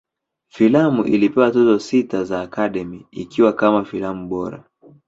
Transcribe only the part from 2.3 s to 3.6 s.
Academy, ikiwa